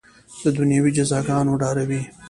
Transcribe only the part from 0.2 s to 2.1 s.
د دنیوي جزاګانو ډاروي.